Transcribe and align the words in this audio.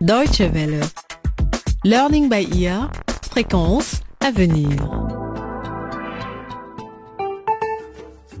Deutsche 0.00 0.40
Welle. 0.40 0.80
Learning 1.84 2.30
by 2.30 2.48
ear. 2.58 2.90
Fréquence 3.30 4.00
à 4.20 4.30
venir. 4.30 4.70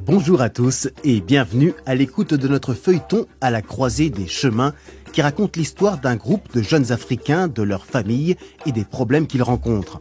Bonjour 0.06 0.40
à 0.40 0.48
tous 0.48 0.88
et 1.04 1.20
bienvenue 1.20 1.74
à 1.84 1.94
l'écoute 1.94 2.32
de 2.32 2.48
notre 2.48 2.72
feuilleton 2.72 3.26
à 3.42 3.50
la 3.50 3.60
croisée 3.60 4.08
des 4.08 4.26
chemins 4.26 4.72
qui 5.12 5.20
raconte 5.20 5.58
l'histoire 5.58 5.98
d'un 5.98 6.16
groupe 6.16 6.50
de 6.54 6.62
jeunes 6.62 6.92
Africains, 6.92 7.46
de 7.46 7.62
leur 7.62 7.84
famille 7.84 8.36
et 8.64 8.72
des 8.72 8.84
problèmes 8.86 9.26
qu'ils 9.26 9.42
rencontrent. 9.42 10.00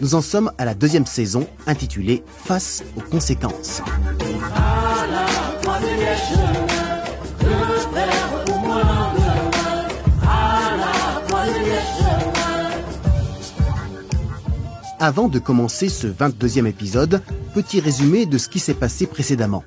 Nous 0.00 0.14
en 0.14 0.22
sommes 0.22 0.52
à 0.56 0.64
la 0.64 0.74
deuxième 0.74 1.06
saison 1.06 1.46
intitulée 1.66 2.22
Face 2.46 2.82
aux 2.96 3.02
conséquences. 3.02 3.82
Avant 15.04 15.28
de 15.28 15.38
commencer 15.38 15.90
ce 15.90 16.06
22e 16.06 16.64
épisode, 16.64 17.20
petit 17.52 17.78
résumé 17.78 18.24
de 18.24 18.38
ce 18.38 18.48
qui 18.48 18.58
s'est 18.58 18.72
passé 18.72 19.06
précédemment. 19.06 19.62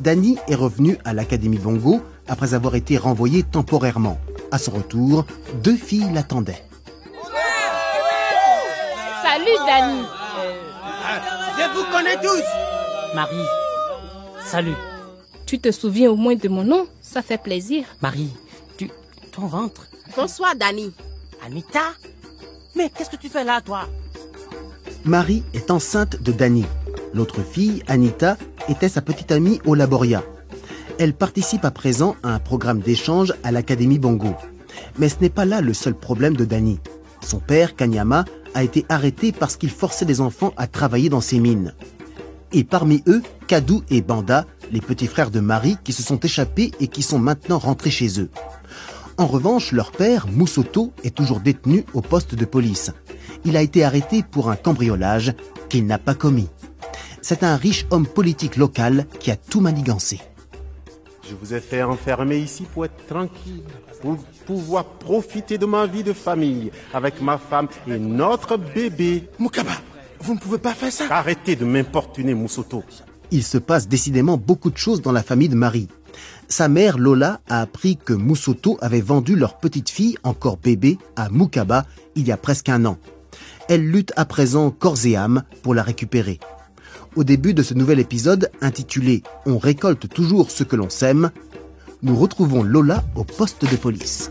Danny 0.00 0.36
est 0.48 0.56
revenu 0.56 0.98
à 1.04 1.14
l'Académie 1.14 1.58
Bongo 1.58 2.02
après 2.26 2.54
avoir 2.54 2.74
été 2.74 2.98
renvoyé 2.98 3.44
temporairement. 3.44 4.18
À 4.50 4.58
son 4.58 4.72
retour, 4.72 5.26
deux 5.62 5.76
filles 5.76 6.10
l'attendaient. 6.12 6.64
Salut 9.22 9.56
Danny 9.64 10.02
Je 11.56 11.78
vous 11.78 11.92
connais 11.92 12.20
tous 12.20 13.14
Marie, 13.14 13.46
salut. 14.44 14.74
Tu 15.46 15.60
te 15.60 15.70
souviens 15.70 16.10
au 16.10 16.16
moins 16.16 16.34
de 16.34 16.48
mon 16.48 16.64
nom? 16.64 16.88
Ça 17.00 17.22
fait 17.22 17.38
plaisir. 17.38 17.84
Marie, 18.02 18.34
tu... 18.76 18.90
ton 19.30 19.46
ventre. 19.46 19.86
Bonsoir, 20.16 20.56
Danny. 20.56 20.92
Anita? 21.46 21.92
Mais 22.74 22.90
qu'est-ce 22.90 23.10
que 23.10 23.16
tu 23.16 23.28
fais 23.28 23.44
là, 23.44 23.60
toi? 23.60 23.86
Marie 25.04 25.42
est 25.52 25.70
enceinte 25.70 26.22
de 26.22 26.32
Danny. 26.32 26.64
L'autre 27.12 27.42
fille, 27.42 27.82
Anita, 27.88 28.38
était 28.70 28.88
sa 28.88 29.02
petite 29.02 29.32
amie 29.32 29.60
au 29.66 29.74
Laboria. 29.74 30.22
Elle 30.98 31.12
participe 31.12 31.66
à 31.66 31.70
présent 31.70 32.16
à 32.22 32.30
un 32.30 32.38
programme 32.38 32.80
d'échange 32.80 33.34
à 33.42 33.52
l'Académie 33.52 33.98
Bongo. 33.98 34.34
Mais 34.98 35.10
ce 35.10 35.16
n'est 35.20 35.28
pas 35.28 35.44
là 35.44 35.60
le 35.60 35.74
seul 35.74 35.94
problème 35.94 36.36
de 36.36 36.46
Danny. 36.46 36.80
Son 37.20 37.38
père, 37.38 37.76
Kanyama, 37.76 38.24
a 38.54 38.62
été 38.62 38.86
arrêté 38.88 39.30
parce 39.32 39.58
qu'il 39.58 39.70
forçait 39.70 40.06
les 40.06 40.22
enfants 40.22 40.54
à 40.56 40.66
travailler 40.66 41.10
dans 41.10 41.20
ses 41.20 41.38
mines. 41.38 41.74
Et 42.52 42.64
parmi 42.64 43.02
eux, 43.06 43.22
Kadou 43.46 43.82
et 43.90 44.00
Banda, 44.00 44.46
les 44.72 44.80
petits 44.80 45.06
frères 45.06 45.30
de 45.30 45.40
Marie 45.40 45.76
qui 45.84 45.92
se 45.92 46.02
sont 46.02 46.18
échappés 46.18 46.70
et 46.80 46.88
qui 46.88 47.02
sont 47.02 47.18
maintenant 47.18 47.58
rentrés 47.58 47.90
chez 47.90 48.20
eux. 48.20 48.30
En 49.16 49.26
revanche, 49.26 49.70
leur 49.70 49.92
père, 49.92 50.26
Moussoto, 50.26 50.92
est 51.04 51.14
toujours 51.14 51.38
détenu 51.38 51.84
au 51.94 52.00
poste 52.00 52.34
de 52.34 52.44
police. 52.44 52.90
Il 53.44 53.56
a 53.56 53.62
été 53.62 53.84
arrêté 53.84 54.24
pour 54.28 54.50
un 54.50 54.56
cambriolage 54.56 55.34
qu'il 55.68 55.86
n'a 55.86 55.98
pas 55.98 56.14
commis. 56.14 56.48
C'est 57.22 57.44
un 57.44 57.56
riche 57.56 57.86
homme 57.90 58.06
politique 58.06 58.56
local 58.56 59.06
qui 59.20 59.30
a 59.30 59.36
tout 59.36 59.60
manigancé. 59.60 60.20
Je 61.28 61.34
vous 61.40 61.54
ai 61.54 61.60
fait 61.60 61.82
enfermer 61.82 62.38
ici 62.38 62.64
pour 62.74 62.84
être 62.84 63.06
tranquille, 63.06 63.62
pour 64.02 64.16
pouvoir 64.46 64.84
profiter 64.84 65.58
de 65.58 65.64
ma 65.64 65.86
vie 65.86 66.02
de 66.02 66.12
famille 66.12 66.70
avec 66.92 67.22
ma 67.22 67.38
femme 67.38 67.68
et 67.86 67.98
notre 67.98 68.56
bébé. 68.56 69.28
Moukaba, 69.38 69.72
vous 70.20 70.34
ne 70.34 70.38
pouvez 70.38 70.58
pas 70.58 70.74
faire 70.74 70.92
ça 70.92 71.04
Arrêtez 71.08 71.56
de 71.56 71.64
m'importuner, 71.64 72.34
Moussoto. 72.34 72.82
Il 73.30 73.44
se 73.44 73.58
passe 73.58 73.88
décidément 73.88 74.36
beaucoup 74.36 74.70
de 74.70 74.76
choses 74.76 75.00
dans 75.00 75.12
la 75.12 75.22
famille 75.22 75.48
de 75.48 75.54
Marie. 75.54 75.88
Sa 76.48 76.68
mère 76.68 76.98
Lola 76.98 77.40
a 77.48 77.60
appris 77.60 77.96
que 77.96 78.12
Moussoto 78.12 78.78
avait 78.80 79.00
vendu 79.00 79.36
leur 79.36 79.58
petite 79.58 79.90
fille, 79.90 80.16
encore 80.22 80.56
bébé, 80.56 80.98
à 81.16 81.28
Moukaba 81.28 81.86
il 82.14 82.26
y 82.26 82.32
a 82.32 82.36
presque 82.36 82.68
un 82.68 82.84
an. 82.84 82.98
Elle 83.68 83.90
lutte 83.90 84.12
à 84.16 84.24
présent 84.24 84.70
corps 84.70 85.06
et 85.06 85.16
âme 85.16 85.42
pour 85.62 85.74
la 85.74 85.82
récupérer. 85.82 86.38
Au 87.16 87.24
début 87.24 87.54
de 87.54 87.62
ce 87.62 87.74
nouvel 87.74 88.00
épisode 88.00 88.50
intitulé 88.60 89.22
On 89.46 89.58
récolte 89.58 90.08
toujours 90.08 90.50
ce 90.50 90.64
que 90.64 90.76
l'on 90.76 90.90
sème, 90.90 91.30
nous 92.02 92.16
retrouvons 92.16 92.62
Lola 92.62 93.04
au 93.14 93.24
poste 93.24 93.70
de 93.70 93.76
police. 93.76 94.30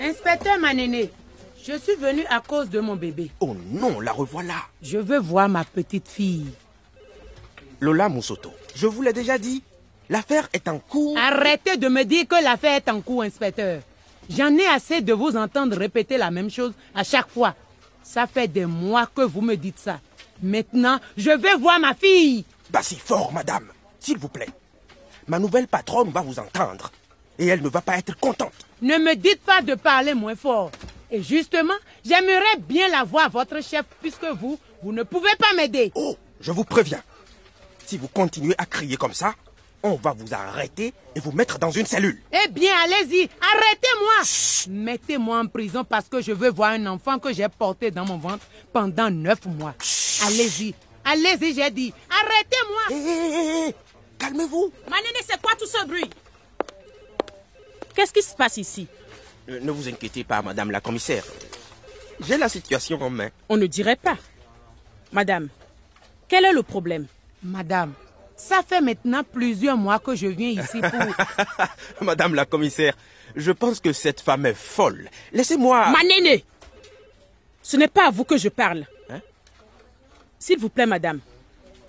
Inspecteur 0.00 0.58
Manéné, 0.58 1.10
je 1.66 1.78
suis 1.78 1.94
venu 1.96 2.24
à 2.30 2.40
cause 2.40 2.70
de 2.70 2.80
mon 2.80 2.96
bébé. 2.96 3.30
Oh 3.40 3.54
non, 3.72 4.00
la 4.00 4.12
revoilà 4.12 4.54
Je 4.82 4.98
veux 4.98 5.18
voir 5.18 5.48
ma 5.48 5.64
petite 5.64 6.08
fille. 6.08 6.46
Lola 7.80 8.08
Moussoto, 8.08 8.52
je 8.74 8.86
vous 8.86 9.02
l'ai 9.02 9.12
déjà 9.12 9.38
dit, 9.38 9.62
l'affaire 10.08 10.48
est 10.52 10.68
en 10.68 10.78
cours. 10.78 11.16
Arrêtez 11.18 11.76
de 11.76 11.88
me 11.88 12.04
dire 12.04 12.26
que 12.28 12.42
l'affaire 12.42 12.76
est 12.76 12.88
en 12.90 13.00
cours, 13.00 13.22
inspecteur. 13.22 13.80
J'en 14.28 14.54
ai 14.56 14.66
assez 14.66 15.00
de 15.00 15.12
vous 15.12 15.36
entendre 15.36 15.76
répéter 15.76 16.16
la 16.18 16.30
même 16.30 16.50
chose 16.50 16.72
à 16.94 17.04
chaque 17.04 17.30
fois. 17.30 17.54
Ça 18.02 18.26
fait 18.26 18.48
des 18.48 18.66
mois 18.66 19.06
que 19.06 19.22
vous 19.22 19.40
me 19.40 19.56
dites 19.56 19.78
ça. 19.78 20.00
Maintenant, 20.42 20.98
je 21.16 21.30
veux 21.30 21.58
voir 21.58 21.80
ma 21.80 21.94
fille. 21.94 22.44
Pas 22.72 22.82
si 22.82 22.96
fort, 22.96 23.32
madame, 23.32 23.66
s'il 23.98 24.18
vous 24.18 24.28
plaît. 24.28 24.48
Ma 25.26 25.38
nouvelle 25.38 25.68
patronne 25.68 26.10
va 26.10 26.22
vous 26.22 26.38
entendre. 26.38 26.90
Et 27.38 27.46
elle 27.46 27.62
ne 27.62 27.68
va 27.68 27.80
pas 27.80 27.98
être 27.98 28.18
contente. 28.18 28.52
Ne 28.82 28.96
me 28.98 29.14
dites 29.14 29.42
pas 29.42 29.62
de 29.62 29.74
parler 29.74 30.14
moins 30.14 30.36
fort. 30.36 30.70
Et 31.12 31.22
justement, 31.22 31.74
j'aimerais 32.04 32.56
bien 32.60 32.88
la 32.88 33.04
voir, 33.04 33.30
votre 33.30 33.62
chef, 33.62 33.84
puisque 34.00 34.24
vous, 34.24 34.58
vous 34.82 34.92
ne 34.92 35.02
pouvez 35.02 35.34
pas 35.38 35.52
m'aider. 35.56 35.90
Oh, 35.94 36.16
je 36.40 36.52
vous 36.52 36.64
préviens. 36.64 37.02
Si 37.86 37.98
vous 37.98 38.08
continuez 38.08 38.54
à 38.58 38.66
crier 38.66 38.96
comme 38.96 39.14
ça, 39.14 39.34
on 39.82 39.94
va 39.94 40.12
vous 40.16 40.32
arrêter 40.32 40.92
et 41.16 41.20
vous 41.20 41.32
mettre 41.32 41.58
dans 41.58 41.70
une 41.70 41.86
cellule. 41.86 42.20
Eh 42.32 42.48
bien, 42.48 42.72
allez-y, 42.84 43.28
arrêtez-moi. 43.40 44.22
Mettez-moi 44.68 45.40
en 45.40 45.46
prison 45.46 45.84
parce 45.84 46.08
que 46.08 46.20
je 46.20 46.32
veux 46.32 46.50
voir 46.50 46.72
un 46.72 46.86
enfant 46.86 47.18
que 47.18 47.32
j'ai 47.32 47.48
porté 47.48 47.90
dans 47.90 48.04
mon 48.04 48.18
ventre 48.18 48.44
pendant 48.72 49.10
neuf 49.10 49.44
mois. 49.46 49.74
Allez-y, 50.26 50.74
allez-y, 51.04 51.54
j'ai 51.54 51.70
dit. 51.70 51.92
Arrêtez-moi. 52.10 52.82
Hé, 52.90 52.94
hé, 52.94 53.66
hé, 53.66 53.68
hé, 53.68 53.74
calmez-vous. 54.18 54.72
Manéné, 54.88 55.18
c'est 55.26 55.40
quoi 55.40 55.52
tout 55.58 55.66
ce 55.66 55.84
bruit? 55.86 56.10
Qu'est-ce 57.94 58.12
qui 58.12 58.22
se 58.22 58.34
passe 58.34 58.58
ici? 58.58 58.86
Ne 59.58 59.70
vous 59.72 59.88
inquiétez 59.88 60.22
pas, 60.22 60.42
madame 60.42 60.70
la 60.70 60.80
commissaire. 60.80 61.24
J'ai 62.26 62.38
la 62.38 62.48
situation 62.48 63.00
en 63.02 63.10
main. 63.10 63.30
On 63.48 63.56
ne 63.56 63.66
dirait 63.66 63.96
pas. 63.96 64.16
Madame, 65.12 65.48
quel 66.28 66.44
est 66.44 66.52
le 66.52 66.62
problème? 66.62 67.06
Madame, 67.42 67.92
ça 68.36 68.60
fait 68.66 68.80
maintenant 68.80 69.22
plusieurs 69.24 69.76
mois 69.76 69.98
que 69.98 70.14
je 70.14 70.28
viens 70.28 70.50
ici 70.50 70.80
pour... 70.80 71.00
madame 72.06 72.34
la 72.34 72.44
commissaire, 72.44 72.94
je 73.34 73.50
pense 73.50 73.80
que 73.80 73.92
cette 73.92 74.20
femme 74.20 74.46
est 74.46 74.54
folle. 74.54 75.08
Laissez-moi... 75.32 75.90
Manéné 75.90 76.44
Ce 77.62 77.76
n'est 77.76 77.88
pas 77.88 78.06
à 78.06 78.10
vous 78.10 78.24
que 78.24 78.36
je 78.36 78.48
parle. 78.50 78.86
Hein? 79.10 79.20
S'il 80.38 80.58
vous 80.60 80.68
plaît, 80.68 80.86
madame, 80.86 81.18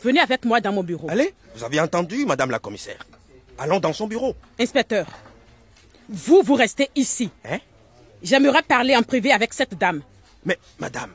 venez 0.04 0.20
avec 0.20 0.46
moi 0.46 0.60
dans 0.62 0.72
mon 0.72 0.84
bureau. 0.84 1.08
Allez, 1.10 1.34
vous 1.56 1.64
avez 1.64 1.80
entendu, 1.80 2.26
madame 2.26 2.50
la 2.50 2.60
commissaire. 2.60 3.06
Allons 3.60 3.80
dans 3.80 3.94
son 3.94 4.08
bureau. 4.08 4.36
Inspecteur, 4.60 5.06
vous, 6.12 6.42
vous 6.44 6.56
restez 6.56 6.90
ici. 6.96 7.30
Hein? 7.46 7.60
J'aimerais 8.22 8.62
parler 8.62 8.96
en 8.96 9.02
privé 9.02 9.32
avec 9.32 9.54
cette 9.54 9.78
dame. 9.78 10.02
Mais, 10.46 10.60
madame, 10.80 11.12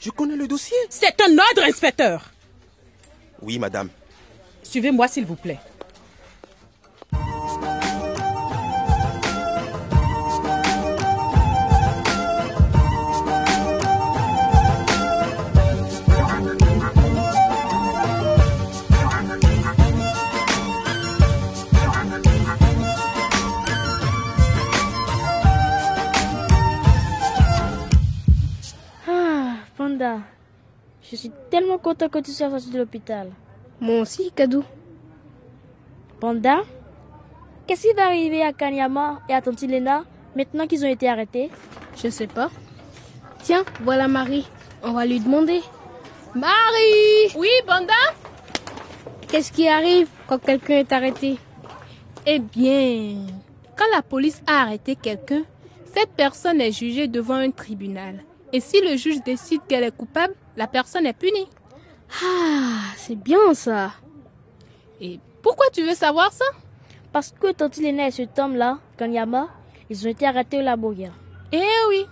je 0.00 0.10
connais 0.10 0.36
le 0.36 0.46
dossier. 0.48 0.76
C'est 0.90 1.20
un 1.20 1.30
ordre, 1.30 1.62
inspecteur. 1.64 2.30
Oui, 3.40 3.58
madame. 3.58 3.88
Suivez-moi, 4.62 5.08
s'il 5.08 5.24
vous 5.24 5.36
plaît. 5.36 5.58
Je 31.12 31.18
suis 31.18 31.30
tellement 31.50 31.76
content 31.76 32.08
que 32.08 32.20
tu 32.20 32.30
sois 32.30 32.48
sorti 32.48 32.70
de 32.70 32.78
l'hôpital. 32.78 33.28
Moi 33.82 34.00
aussi, 34.00 34.32
Kadou. 34.34 34.64
Panda, 36.18 36.62
qu'est-ce 37.66 37.88
qui 37.88 37.92
va 37.94 38.06
arriver 38.06 38.42
à 38.42 38.54
Kanyama 38.54 39.20
et 39.28 39.34
à 39.34 39.42
Tante 39.42 39.60
Lena 39.60 40.04
maintenant 40.34 40.66
qu'ils 40.66 40.82
ont 40.86 40.88
été 40.88 41.10
arrêtés? 41.10 41.50
Je 42.02 42.08
sais 42.08 42.26
pas. 42.26 42.50
Tiens, 43.42 43.62
voilà 43.82 44.08
Marie. 44.08 44.48
On 44.82 44.92
va 44.92 45.04
lui 45.04 45.20
demander. 45.20 45.60
Marie 46.34 47.36
Oui, 47.36 47.50
Banda 47.66 47.92
Qu'est-ce 49.28 49.52
qui 49.52 49.68
arrive 49.68 50.08
quand 50.26 50.38
quelqu'un 50.38 50.78
est 50.78 50.92
arrêté? 50.92 51.36
Eh 52.24 52.38
bien, 52.38 53.18
quand 53.76 53.84
la 53.94 54.00
police 54.00 54.40
a 54.46 54.62
arrêté 54.62 54.96
quelqu'un, 54.96 55.42
cette 55.94 56.12
personne 56.16 56.62
est 56.62 56.72
jugée 56.72 57.06
devant 57.06 57.34
un 57.34 57.50
tribunal. 57.50 58.24
Et 58.52 58.60
si 58.60 58.80
le 58.80 58.96
juge 58.96 59.22
décide 59.22 59.62
qu'elle 59.68 59.84
est 59.84 59.96
coupable, 59.96 60.34
la 60.56 60.66
personne 60.66 61.06
est 61.06 61.12
punie. 61.12 61.48
Ah, 62.22 62.80
c'est 62.96 63.16
bien 63.16 63.54
ça. 63.54 63.92
Et 65.00 65.18
pourquoi 65.42 65.66
tu 65.72 65.82
veux 65.82 65.94
savoir 65.94 66.32
ça? 66.32 66.44
Parce 67.12 67.32
que 67.38 67.52
Tante 67.52 67.78
Lena 67.78 68.08
et 68.08 68.10
cet 68.10 68.38
homme-là, 68.38 68.78
Kanyama, 68.98 69.48
ils 69.88 70.06
ont 70.06 70.10
été 70.10 70.26
arrêtés 70.26 70.58
au 70.58 70.62
Laboria. 70.62 71.10
Eh 71.52 71.60
oui, 71.88 72.06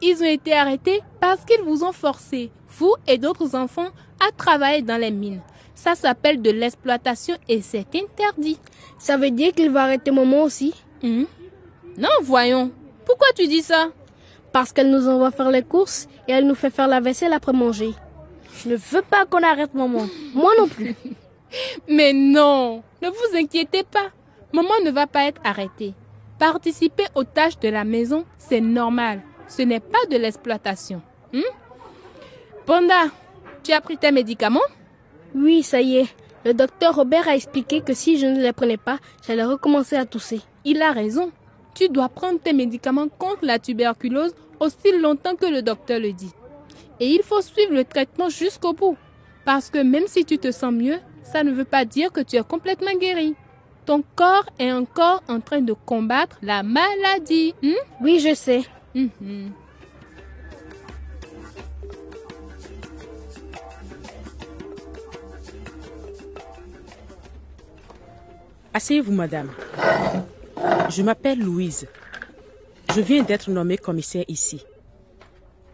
ils 0.00 0.22
ont 0.22 0.26
été 0.26 0.52
arrêtés 0.52 1.00
parce 1.20 1.44
qu'ils 1.44 1.62
vous 1.62 1.84
ont 1.84 1.92
forcé, 1.92 2.50
vous 2.68 2.94
et 3.06 3.18
d'autres 3.18 3.54
enfants, 3.54 3.88
à 4.20 4.32
travailler 4.32 4.82
dans 4.82 5.00
les 5.00 5.10
mines. 5.10 5.40
Ça 5.74 5.94
s'appelle 5.94 6.42
de 6.42 6.50
l'exploitation 6.50 7.36
et 7.48 7.62
c'est 7.62 7.86
interdit. 7.94 8.58
Ça 8.98 9.16
veut 9.16 9.30
dire 9.30 9.52
qu'il 9.52 9.70
va 9.70 9.84
arrêter 9.84 10.10
maman 10.10 10.42
aussi? 10.42 10.74
Hmm? 11.02 11.24
Non, 11.96 12.10
voyons. 12.22 12.70
Pourquoi 13.04 13.28
tu 13.36 13.46
dis 13.46 13.62
ça? 13.62 13.88
Parce 14.52 14.72
qu'elle 14.72 14.90
nous 14.90 15.08
envoie 15.08 15.30
faire 15.30 15.50
les 15.50 15.62
courses 15.62 16.08
et 16.28 16.32
elle 16.32 16.46
nous 16.46 16.54
fait 16.54 16.70
faire 16.70 16.88
la 16.88 17.00
vaisselle 17.00 17.32
après 17.32 17.52
manger. 17.52 17.94
Je 18.62 18.70
ne 18.70 18.76
veux 18.76 19.02
pas 19.02 19.24
qu'on 19.24 19.42
arrête 19.42 19.74
maman. 19.74 20.06
Moi 20.34 20.52
non 20.58 20.68
plus. 20.68 20.94
Mais 21.88 22.12
non, 22.12 22.82
ne 23.00 23.08
vous 23.08 23.36
inquiétez 23.36 23.82
pas. 23.82 24.10
Maman 24.52 24.74
ne 24.84 24.90
va 24.90 25.06
pas 25.06 25.24
être 25.26 25.40
arrêtée. 25.44 25.94
Participer 26.38 27.04
aux 27.14 27.24
tâches 27.24 27.58
de 27.58 27.68
la 27.68 27.84
maison, 27.84 28.24
c'est 28.38 28.60
normal. 28.60 29.22
Ce 29.48 29.62
n'est 29.62 29.80
pas 29.80 30.04
de 30.10 30.16
l'exploitation. 30.16 31.02
Hmm? 31.32 31.40
Panda, 32.66 33.04
tu 33.62 33.72
as 33.72 33.80
pris 33.80 33.96
tes 33.96 34.12
médicaments? 34.12 34.60
Oui, 35.34 35.62
ça 35.62 35.80
y 35.80 35.98
est. 35.98 36.14
Le 36.44 36.54
docteur 36.54 36.96
Robert 36.96 37.28
a 37.28 37.36
expliqué 37.36 37.80
que 37.80 37.94
si 37.94 38.18
je 38.18 38.26
ne 38.26 38.40
les 38.40 38.52
prenais 38.52 38.76
pas, 38.76 38.98
j'allais 39.26 39.44
recommencer 39.44 39.96
à 39.96 40.04
tousser. 40.04 40.40
Il 40.64 40.82
a 40.82 40.92
raison. 40.92 41.30
Tu 41.74 41.88
dois 41.88 42.08
prendre 42.08 42.40
tes 42.40 42.52
médicaments 42.52 43.08
contre 43.08 43.44
la 43.44 43.58
tuberculose 43.58 44.34
aussi 44.60 44.92
longtemps 45.00 45.34
que 45.34 45.46
le 45.46 45.62
docteur 45.62 46.00
le 46.00 46.12
dit. 46.12 46.32
Et 47.00 47.08
il 47.08 47.22
faut 47.22 47.40
suivre 47.40 47.72
le 47.72 47.84
traitement 47.84 48.28
jusqu'au 48.28 48.72
bout. 48.72 48.96
Parce 49.44 49.70
que 49.70 49.78
même 49.82 50.06
si 50.06 50.24
tu 50.24 50.38
te 50.38 50.52
sens 50.52 50.72
mieux, 50.72 50.98
ça 51.24 51.42
ne 51.42 51.50
veut 51.52 51.64
pas 51.64 51.84
dire 51.84 52.12
que 52.12 52.20
tu 52.20 52.36
es 52.36 52.42
complètement 52.42 52.94
guéri. 52.98 53.34
Ton 53.86 54.04
corps 54.14 54.46
est 54.58 54.70
encore 54.70 55.22
en 55.28 55.40
train 55.40 55.60
de 55.60 55.72
combattre 55.72 56.38
la 56.42 56.62
maladie. 56.62 57.54
hmm? 57.62 57.72
Oui, 58.00 58.20
je 58.20 58.34
sais. 58.34 58.62
Mhm. 58.94 59.50
Asseyez-vous, 68.74 69.12
madame. 69.12 69.50
Je 70.94 71.02
m'appelle 71.02 71.38
Louise. 71.38 71.86
Je 72.94 73.00
viens 73.00 73.22
d'être 73.22 73.50
nommée 73.50 73.78
commissaire 73.78 74.26
ici. 74.28 74.62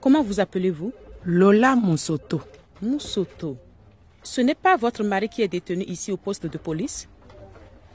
Comment 0.01 0.23
vous 0.23 0.39
appelez-vous? 0.39 0.93
Lola 1.25 1.75
Monsoto. 1.75 2.41
Moussoto. 2.81 3.57
Ce 4.23 4.41
n'est 4.41 4.55
pas 4.55 4.77
votre 4.77 5.03
mari 5.03 5.29
qui 5.29 5.43
est 5.43 5.49
détenu 5.49 5.83
ici 5.85 6.13
au 6.13 6.17
poste 6.17 6.47
de 6.47 6.57
police? 6.57 7.09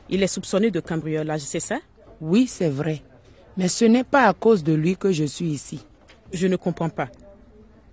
Il 0.10 0.22
est 0.22 0.28
soupçonné 0.28 0.70
de 0.70 0.82
cambriolage, 0.82 1.42
c'est 1.42 1.62
ça? 1.62 1.80
Oui, 2.20 2.46
c'est 2.46 2.70
vrai. 2.70 3.02
Mais 3.56 3.70
ce 3.70 3.86
n'est 3.86 4.04
pas 4.04 4.28
à 4.28 4.34
cause 4.34 4.62
de 4.62 4.74
lui 4.74 4.98
que 4.98 5.14
je 5.14 5.24
suis 5.24 5.48
ici. 5.48 5.86
Je 6.34 6.48
ne 6.48 6.58
comprends 6.58 6.90
pas. 6.90 7.08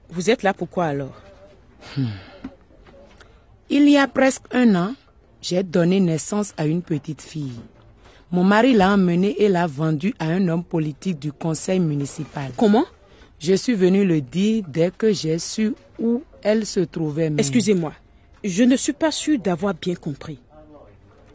Vous 0.09 0.29
êtes 0.29 0.43
là 0.43 0.53
pourquoi 0.53 0.87
alors? 0.87 1.23
Il 3.69 3.89
y 3.89 3.97
a 3.97 4.09
presque 4.09 4.47
un 4.51 4.75
an, 4.75 4.95
j'ai 5.41 5.63
donné 5.63 6.01
naissance 6.01 6.53
à 6.57 6.67
une 6.67 6.83
petite 6.83 7.23
fille. 7.23 7.61
Mon 8.33 8.45
mari 8.45 8.73
l'a 8.75 8.93
emmenée 8.93 9.35
et 9.43 9.49
l'a 9.49 9.67
vendue 9.67 10.15
à 10.19 10.27
un 10.27 10.47
homme 10.49 10.63
politique 10.63 11.19
du 11.19 11.33
conseil 11.33 11.81
municipal. 11.81 12.53
Comment? 12.57 12.85
Je 13.41 13.55
suis 13.55 13.75
venu 13.75 14.05
le 14.05 14.21
dire 14.21 14.65
dès 14.69 14.91
que 14.91 15.13
j'ai 15.13 15.39
su 15.39 15.75
où 15.99 16.23
elle 16.43 16.65
se 16.65 16.81
trouvait. 16.81 17.33
Excusez-moi, 17.39 17.93
je 18.45 18.63
ne 18.63 18.77
suis 18.77 18.93
pas 18.93 19.11
sûre 19.11 19.39
d'avoir 19.39 19.75
bien 19.75 19.95
compris. 19.95 20.39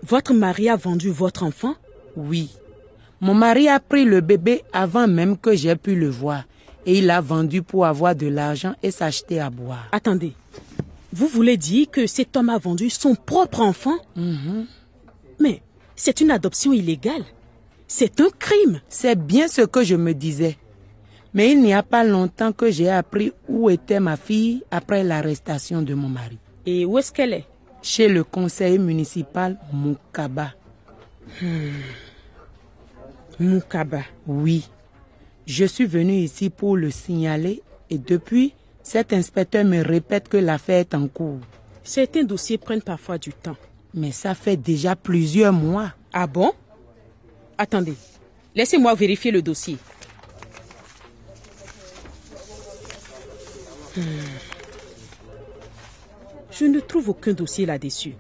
Votre 0.04 0.34
mari 0.34 0.70
a 0.70 0.76
vendu 0.76 1.10
votre 1.10 1.44
enfant? 1.44 1.76
Oui. 2.16 2.50
Mon 3.20 3.34
mari 3.34 3.68
a 3.68 3.80
pris 3.80 4.06
le 4.06 4.22
bébé 4.22 4.64
avant 4.72 5.08
même 5.08 5.38
que 5.38 5.56
j'ai 5.56 5.76
pu 5.76 5.96
le 5.96 6.10
voir. 6.10 6.44
Et 6.86 7.00
il 7.00 7.08
l'a 7.08 7.20
vendu 7.20 7.64
pour 7.64 7.86
avoir 7.88 8.16
de 8.16 8.28
l'argent 8.28 8.76
et 8.84 8.92
s'acheter 8.92 9.40
à 9.40 9.50
boire. 9.50 9.88
Attendez. 9.92 10.34
Vous 11.12 11.28
voulez 11.28 11.58
dire 11.58 11.90
que 11.90 12.06
cet 12.06 12.38
homme 12.38 12.50
a 12.50 12.60
vendu 12.60 12.90
son 12.90 13.16
propre 13.16 13.62
enfant? 13.62 13.98
Mais 15.40 15.62
c'est 15.96 16.22
une 16.22 16.32
adoption 16.32 16.74
illégale. 16.74 17.24
C'est 17.88 18.20
un 18.20 18.30
crime. 18.38 18.82
C'est 18.90 19.16
bien 19.16 19.48
ce 19.48 19.62
que 19.62 19.84
je 19.84 19.96
me 19.96 20.14
disais. 20.14 20.58
Mais 21.34 21.52
il 21.52 21.62
n'y 21.62 21.74
a 21.74 21.84
pas 21.84 22.04
longtemps 22.04 22.52
que 22.52 22.72
j'ai 22.72 22.90
appris 22.90 23.32
où 23.48 23.70
était 23.70 24.00
ma 24.00 24.18
fille 24.18 24.64
après 24.72 25.04
l'arrestation 25.04 25.82
de 25.82 25.94
mon 25.94 26.08
mari. 26.08 26.38
Et 26.66 26.86
où 26.86 26.98
est-ce 26.98 27.12
qu'elle 27.12 27.34
est? 27.34 27.46
Chez 27.82 28.08
le 28.08 28.24
conseiller 28.24 28.80
municipal 28.80 29.58
Moukaba. 29.72 30.54
Moukaba. 33.40 34.02
Oui. 34.26 34.68
Je 35.46 35.66
suis 35.66 35.86
venu 35.86 36.14
ici 36.14 36.50
pour 36.50 36.78
le 36.78 36.90
signaler 36.90 37.62
et 37.90 37.98
depuis, 38.00 38.54
cet 38.82 39.14
inspecteur 39.14 39.64
me 39.66 39.84
répète 39.84 40.28
que 40.28 40.38
l'affaire 40.38 40.80
est 40.80 40.96
en 40.96 41.08
cours. 41.08 41.40
Certains 41.84 42.24
dossiers 42.24 42.58
prennent 42.58 42.82
parfois 42.82 43.18
du 43.20 43.32
temps. 43.32 43.58
Mais 43.96 44.12
ça 44.12 44.36
fait 44.36 44.58
déjà 44.58 44.96
plusieurs 44.96 45.54
mois. 45.54 45.94
Ah 46.12 46.28
bon? 46.28 46.52
Attendez. 47.58 47.96
Laissez-moi 48.54 48.94
vérifier 48.94 49.32
le 49.32 49.42
dossier. 49.42 49.78
Hmm. 53.96 54.02
Je 56.52 56.66
ne 56.66 56.82
trouve 56.82 57.10
aucun 57.10 57.32
dossier 57.32 57.66
là-dessus. 57.66 58.16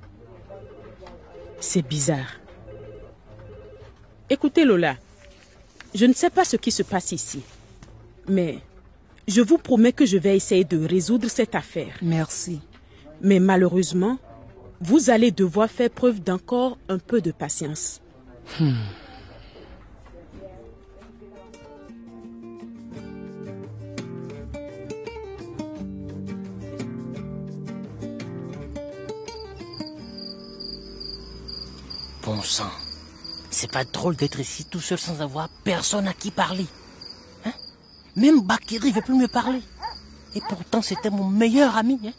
C'est 1.60 1.82
bizarre. 1.82 2.40
Écoutez 4.30 4.64
Lola, 4.66 4.96
je 5.94 6.06
ne 6.06 6.14
sais 6.14 6.30
pas 6.30 6.46
ce 6.46 6.56
qui 6.56 6.72
se 6.72 6.84
passe 6.84 7.12
ici, 7.12 7.42
mais 8.28 8.60
je 9.28 9.42
vous 9.42 9.58
promets 9.58 9.92
que 9.94 10.06
je 10.06 10.18
vais 10.18 10.36
essayer 10.36 10.64
de 10.64 10.86
résoudre 10.86 11.30
cette 11.30 11.56
affaire. 11.56 11.98
Merci. 12.02 12.62
Mais 13.22 13.40
malheureusement, 13.40 14.18
vous 14.82 15.10
allez 15.10 15.32
devoir 15.32 15.70
faire 15.70 15.90
preuve 15.90 16.22
d'encore 16.22 16.78
un 16.90 16.98
peu 16.98 17.22
de 17.22 17.32
patience. 17.32 18.02
Bon 32.24 32.42
sang, 32.42 32.72
c'est 33.52 33.72
pas 33.72 33.84
drôle 33.84 34.16
d'être 34.16 34.40
ici 34.40 34.66
tout 34.66 34.80
seul 34.80 34.98
sans 34.98 35.22
avoir 35.22 35.48
personne 35.64 36.08
à 36.08 36.14
qui 36.14 36.32
parler. 36.32 36.66
Hein? 37.46 37.54
Même 38.16 38.42
Bakiri 38.42 38.92
veut 38.92 39.02
plus 39.02 39.16
me 39.16 39.28
parler. 39.28 39.62
Et 40.34 40.42
pourtant, 40.42 40.82
c'était 40.82 41.12
mon 41.12 41.30
meilleur 41.30 41.78
ami. 41.78 42.00
Hein? 42.04 42.14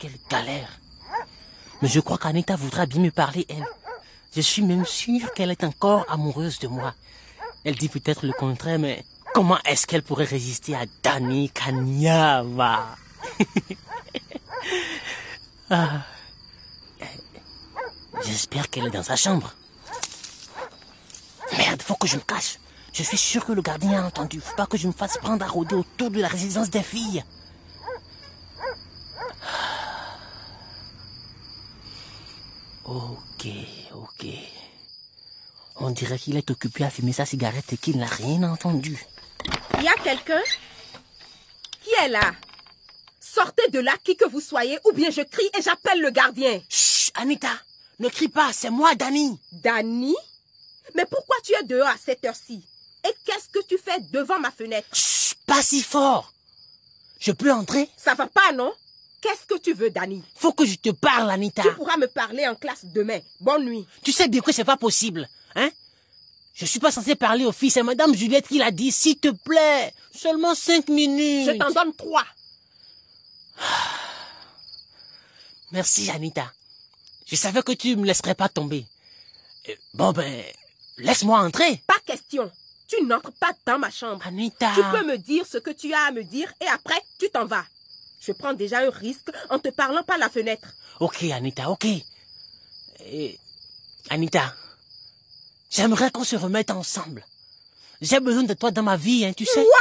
Quelle 0.00 0.18
galère. 0.28 0.81
Mais 1.82 1.88
je 1.88 2.00
crois 2.00 2.16
qu'Anita 2.16 2.54
voudra 2.56 2.86
bien 2.86 3.00
me 3.00 3.10
parler, 3.10 3.44
elle. 3.48 3.66
Je 4.34 4.40
suis 4.40 4.62
même 4.62 4.86
sûr 4.86 5.32
qu'elle 5.34 5.50
est 5.50 5.64
encore 5.64 6.06
amoureuse 6.08 6.58
de 6.60 6.68
moi. 6.68 6.94
Elle 7.64 7.74
dit 7.74 7.88
peut-être 7.88 8.24
le 8.24 8.32
contraire, 8.32 8.78
mais 8.78 9.04
comment 9.34 9.58
est-ce 9.64 9.86
qu'elle 9.86 10.02
pourrait 10.02 10.24
résister 10.24 10.74
à 10.74 10.84
Dani 11.02 11.50
Kanyama 11.50 12.96
Ah. 15.70 16.02
J'espère 18.24 18.70
qu'elle 18.70 18.86
est 18.86 18.90
dans 18.90 19.02
sa 19.02 19.16
chambre. 19.16 19.54
Merde, 21.56 21.82
faut 21.82 21.94
que 21.94 22.06
je 22.06 22.16
me 22.16 22.20
cache. 22.20 22.58
Je 22.92 23.02
suis 23.02 23.18
sûr 23.18 23.44
que 23.44 23.52
le 23.52 23.62
gardien 23.62 24.02
a 24.02 24.06
entendu. 24.06 24.40
Faut 24.40 24.54
pas 24.54 24.66
que 24.66 24.76
je 24.76 24.86
me 24.86 24.92
fasse 24.92 25.18
prendre 25.18 25.44
à 25.44 25.48
rôder 25.48 25.74
autour 25.74 26.10
de 26.10 26.20
la 26.20 26.28
résidence 26.28 26.70
des 26.70 26.82
filles. 26.82 27.24
Ok, 33.42 33.52
ok. 33.94 34.26
On 35.76 35.90
dirait 35.90 36.18
qu'il 36.18 36.36
est 36.36 36.50
occupé 36.52 36.84
à 36.84 36.90
fumer 36.90 37.12
sa 37.12 37.26
cigarette 37.26 37.72
et 37.72 37.76
qu'il 37.76 37.98
n'a 37.98 38.06
rien 38.06 38.44
entendu. 38.44 39.04
Il 39.78 39.82
y 39.82 39.88
a 39.88 39.94
quelqu'un 39.94 40.40
Qui 41.82 41.90
est 42.04 42.08
là 42.08 42.32
Sortez 43.20 43.68
de 43.70 43.80
là, 43.80 43.96
qui 44.04 44.16
que 44.16 44.28
vous 44.28 44.40
soyez, 44.40 44.78
ou 44.84 44.92
bien 44.92 45.10
je 45.10 45.22
crie 45.22 45.50
et 45.58 45.62
j'appelle 45.62 46.00
le 46.00 46.10
gardien. 46.10 46.60
Chut, 46.68 47.10
Anita, 47.16 47.52
ne 47.98 48.08
crie 48.08 48.28
pas, 48.28 48.52
c'est 48.52 48.70
moi, 48.70 48.94
Danny. 48.94 49.40
Danny 49.50 50.14
Mais 50.94 51.06
pourquoi 51.06 51.36
tu 51.42 51.52
es 51.54 51.64
dehors 51.64 51.88
à 51.88 51.96
cette 51.96 52.24
heure-ci? 52.24 52.64
Et 53.04 53.14
qu'est-ce 53.24 53.48
que 53.48 53.66
tu 53.66 53.76
fais 53.76 53.98
devant 54.12 54.38
ma 54.38 54.52
fenêtre? 54.52 54.86
Chut, 54.92 55.38
pas 55.46 55.62
si 55.62 55.82
fort. 55.82 56.32
Je 57.18 57.32
peux 57.32 57.50
entrer? 57.50 57.88
Ça 57.96 58.14
va 58.14 58.28
pas, 58.28 58.52
non? 58.52 58.72
Qu'est-ce 59.22 59.46
que 59.46 59.58
tu 59.58 59.72
veux, 59.72 59.88
Danny 59.90 60.22
Faut 60.34 60.52
que 60.52 60.66
je 60.66 60.74
te 60.74 60.90
parle, 60.90 61.30
Anita. 61.30 61.62
Tu 61.62 61.72
pourras 61.74 61.96
me 61.96 62.08
parler 62.08 62.46
en 62.48 62.56
classe 62.56 62.84
demain. 62.84 63.20
Bonne 63.40 63.64
nuit. 63.64 63.86
Tu 64.02 64.10
sais 64.12 64.26
bien 64.28 64.40
que 64.40 64.50
c'est 64.52 64.64
pas 64.64 64.76
possible, 64.76 65.28
hein? 65.54 65.70
Je 66.54 66.66
suis 66.66 66.80
pas 66.80 66.90
censé 66.90 67.14
parler 67.14 67.46
aux 67.46 67.52
filles, 67.52 67.70
c'est 67.70 67.82
Madame 67.82 68.14
Juliette 68.14 68.46
qui 68.48 68.58
l'a 68.58 68.70
dit, 68.70 68.92
s'il 68.92 69.16
te 69.18 69.28
plaît. 69.28 69.94
Seulement 70.14 70.54
cinq 70.54 70.88
minutes. 70.88 71.46
Je 71.46 71.52
t'en 71.56 71.70
donne 71.70 71.94
trois. 71.94 72.24
Merci, 75.72 76.10
Anita. 76.10 76.52
Je 77.26 77.36
savais 77.36 77.62
que 77.62 77.72
tu 77.72 77.96
me 77.96 78.04
laisserais 78.04 78.34
pas 78.34 78.48
tomber. 78.48 78.84
Euh, 79.68 79.74
Bon, 79.94 80.12
ben, 80.12 80.42
laisse-moi 80.98 81.38
entrer. 81.38 81.82
Pas 81.86 81.98
question. 82.04 82.50
Tu 82.88 83.02
n'entres 83.04 83.32
pas 83.32 83.52
dans 83.64 83.78
ma 83.78 83.90
chambre. 83.90 84.26
Anita. 84.26 84.72
Tu 84.74 84.82
peux 84.90 85.06
me 85.06 85.16
dire 85.16 85.46
ce 85.46 85.56
que 85.58 85.70
tu 85.70 85.94
as 85.94 86.06
à 86.08 86.10
me 86.12 86.22
dire 86.24 86.52
et 86.60 86.66
après, 86.66 87.00
tu 87.18 87.30
t'en 87.30 87.46
vas. 87.46 87.64
Je 88.24 88.30
prends 88.30 88.54
déjà 88.54 88.78
un 88.78 88.90
risque 88.90 89.30
en 89.50 89.58
te 89.58 89.68
parlant 89.68 90.04
par 90.04 90.16
la 90.16 90.28
fenêtre. 90.28 90.68
Ok, 91.00 91.24
Anita, 91.24 91.68
ok. 91.70 91.86
Et, 93.06 93.38
Anita, 94.10 94.54
j'aimerais 95.70 96.12
qu'on 96.12 96.22
se 96.22 96.36
remette 96.36 96.70
ensemble. 96.70 97.26
J'ai 98.00 98.20
besoin 98.20 98.44
de 98.44 98.54
toi 98.54 98.70
dans 98.70 98.84
ma 98.84 98.96
vie, 98.96 99.24
hein, 99.24 99.32
tu 99.32 99.44
sais. 99.44 99.64
Quoi 99.64 99.80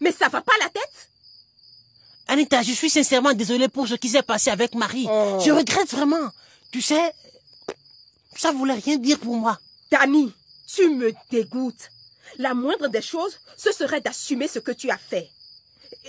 Mais 0.00 0.12
ça 0.12 0.28
va 0.28 0.42
pas 0.42 0.52
la 0.60 0.68
tête? 0.68 1.10
Anita, 2.26 2.62
je 2.62 2.72
suis 2.72 2.90
sincèrement 2.90 3.32
désolé 3.32 3.68
pour 3.68 3.88
ce 3.88 3.94
qui 3.94 4.10
s'est 4.10 4.22
passé 4.22 4.50
avec 4.50 4.74
Marie. 4.74 5.06
Oh. 5.08 5.38
Je 5.42 5.50
regrette 5.50 5.90
vraiment. 5.90 6.30
Tu 6.70 6.82
sais, 6.82 7.14
ça 8.36 8.52
voulait 8.52 8.74
rien 8.74 8.98
dire 8.98 9.18
pour 9.18 9.36
moi. 9.36 9.58
Dani, 9.90 10.34
tu 10.66 10.90
me 10.90 11.14
dégoûtes. 11.30 11.90
La 12.38 12.52
moindre 12.52 12.88
des 12.88 13.02
choses, 13.02 13.38
ce 13.56 13.72
serait 13.72 14.02
d'assumer 14.02 14.48
ce 14.48 14.58
que 14.58 14.72
tu 14.72 14.90
as 14.90 14.98
fait. 14.98 15.30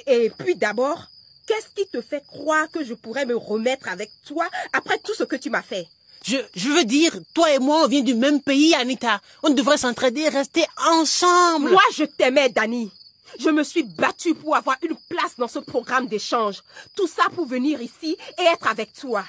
Et 0.08 0.30
puis 0.38 0.56
d'abord, 0.56 1.08
qu'est-ce 1.46 1.70
qui 1.76 1.88
te 1.88 2.02
fait 2.02 2.24
croire 2.26 2.70
que 2.72 2.84
je 2.84 2.94
pourrais 2.94 3.26
me 3.26 3.36
remettre 3.36 3.88
avec 3.90 4.12
toi 4.26 4.48
après 4.74 4.98
tout 5.00 5.14
ce 5.14 5.24
que 5.24 5.36
tu 5.36 5.50
m'as 5.50 5.62
fait? 5.62 5.88
Je, 6.24 6.38
je 6.56 6.70
veux 6.70 6.86
dire, 6.86 7.16
toi 7.34 7.54
et 7.54 7.60
moi, 7.60 7.84
on 7.84 7.88
vient 7.88 8.02
du 8.02 8.16
même 8.16 8.42
pays, 8.42 8.74
Anita. 8.74 9.22
On 9.44 9.52
devrait 9.52 9.78
s'entraider 9.78 10.22
et 10.22 10.30
rester 10.30 10.66
ensemble. 10.88 11.70
Moi, 11.70 11.84
je 11.96 12.04
t'aimais, 12.04 12.50
Dani. 12.50 12.92
Je 13.40 13.50
me 13.50 13.64
suis 13.64 13.84
battue 13.84 14.34
pour 14.34 14.56
avoir 14.56 14.78
une 14.82 14.98
place 15.10 15.36
dans 15.38 15.48
ce 15.48 15.60
programme 15.60 16.08
d'échange. 16.08 16.64
Tout 16.96 17.08
ça 17.08 17.24
pour 17.36 17.46
venir 17.46 17.82
ici 17.82 18.18
et 18.40 18.44
être 18.44 18.68
avec 18.68 18.94
toi. 18.94 19.24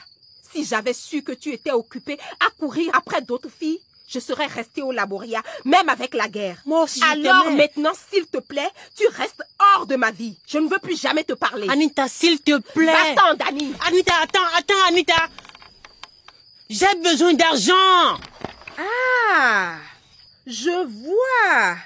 Si 0.52 0.64
j'avais 0.64 0.94
su 0.94 1.23
que 1.23 1.32
tu 1.32 1.52
étais 1.52 1.73
occupé 1.73 2.18
à 2.40 2.50
courir 2.58 2.90
après 2.94 3.20
d'autres 3.20 3.50
filles, 3.50 3.80
je 4.06 4.18
serais 4.18 4.46
restée 4.46 4.82
au 4.82 4.92
laboria, 4.92 5.42
même 5.64 5.88
avec 5.88 6.14
la 6.14 6.28
guerre. 6.28 6.58
Moi 6.64 6.84
aussi, 6.84 7.00
je 7.00 7.04
Alors 7.04 7.50
maintenant, 7.50 7.92
s'il 8.10 8.26
te 8.26 8.38
plaît, 8.38 8.70
tu 8.96 9.06
restes 9.08 9.42
hors 9.58 9.86
de 9.86 9.96
ma 9.96 10.10
vie. 10.10 10.36
Je 10.46 10.58
ne 10.58 10.68
veux 10.68 10.78
plus 10.78 11.00
jamais 11.00 11.25
te 11.25 11.32
parler. 11.32 11.68
Anita, 11.68 12.08
s'il 12.08 12.40
te 12.40 12.58
plaît. 12.58 12.86
Va-t'en, 13.14 13.34
Dani. 13.34 13.75
Anita, 13.86 14.12
attends, 14.22 14.38
attends, 14.56 14.86
Anita. 14.88 15.28
J'ai 16.68 16.94
besoin 17.02 17.34
d'argent. 17.34 18.18
Ah, 18.78 19.75
je 20.46 20.86
vois. 20.86 21.76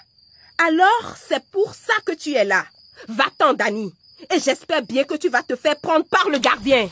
Alors, 0.59 1.15
c'est 1.29 1.45
pour 1.51 1.75
ça 1.75 1.95
que 2.05 2.13
tu 2.13 2.35
es 2.35 2.45
là. 2.45 2.67
Va-t'en, 3.09 3.55
Dani. 3.55 3.95
Et 4.35 4.39
j'espère 4.39 4.83
bien 4.83 5.05
que 5.05 5.15
tu 5.15 5.31
vas 5.31 5.43
te 5.43 5.57
faire 5.57 5.77
prendre 5.77 6.05
par 6.05 6.29
le 6.29 6.39
gardien. 6.39 6.89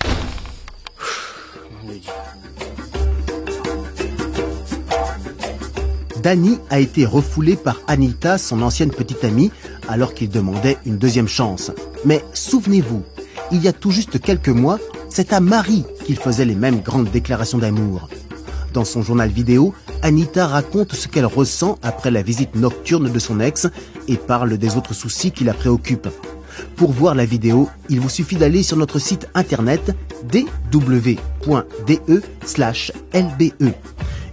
Danny 6.29 6.59
a 6.69 6.79
été 6.79 7.07
refoulé 7.07 7.57
par 7.57 7.81
Anita, 7.87 8.37
son 8.37 8.61
ancienne 8.61 8.91
petite 8.91 9.25
amie, 9.25 9.51
alors 9.89 10.13
qu'il 10.13 10.29
demandait 10.29 10.77
une 10.85 10.99
deuxième 10.99 11.27
chance. 11.27 11.71
Mais 12.05 12.23
souvenez-vous, 12.35 13.03
il 13.51 13.63
y 13.63 13.69
a 13.69 13.73
tout 13.73 13.91
juste 13.91 14.21
quelques 14.21 14.51
mois, 14.51 14.79
c'est 15.09 15.33
à 15.33 15.41
Marie 15.41 15.87
qu'il 16.05 16.19
faisait 16.19 16.45
les 16.45 16.55
mêmes 16.55 16.83
grandes 16.83 17.11
déclarations 17.11 17.57
d'amour. 17.57 18.11
Dans 18.75 18.85
son 18.85 19.01
journal 19.01 19.31
vidéo, 19.31 19.73
Anita 20.03 20.47
raconte 20.47 20.93
ce 20.93 21.09
qu'elle 21.09 21.25
ressent 21.25 21.79
après 21.83 22.11
la 22.11 22.21
visite 22.21 22.57
nocturne 22.57 23.11
de 23.11 23.19
son 23.19 23.41
ex 23.41 23.67
et 24.07 24.19
parle 24.19 24.59
des 24.59 24.77
autres 24.77 24.93
soucis 24.93 25.31
qui 25.31 25.45
la 25.45 25.55
préoccupent. 25.55 26.11
Pour 26.77 26.93
voir 26.93 27.15
la 27.15 27.25
vidéo, 27.25 27.71
il 27.89 28.01
vous 28.01 28.11
suffit 28.11 28.37
d'aller 28.37 28.63
sur 28.63 28.77
notre 28.77 28.99
site 28.99 29.31
internet 29.35 29.97
dw.de/lbe. 30.31 31.17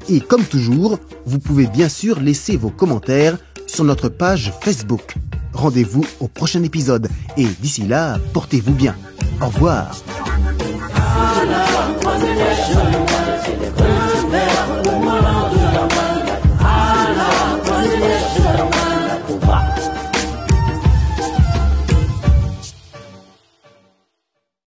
Et 0.08 0.20
comme 0.20 0.44
toujours, 0.44 1.00
vous 1.26 1.40
pouvez 1.40 1.68
bien 1.68 1.90
sûr 1.90 2.20
laisser 2.20 2.58
vos 2.58 2.70
commentaires 2.70 3.38
sur 3.68 3.84
notre 3.84 4.10
page 4.10 4.54
Facebook. 4.62 5.16
Rendez-vous 5.54 6.06
au 6.20 6.28
prochain 6.28 6.62
épisode 6.64 7.10
et 7.38 7.46
d'ici 7.60 7.88
là, 7.88 8.20
portez-vous 8.34 8.74
bien. 8.74 8.96
Au 9.42 9.48
revoir. 9.48 9.92